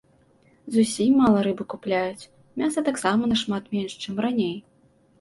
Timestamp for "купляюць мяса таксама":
1.75-3.23